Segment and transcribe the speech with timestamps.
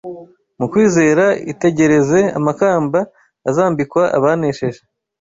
[0.59, 2.99] Mu kwizera itegereze amakamba
[3.49, 4.81] azambikwa abanesheje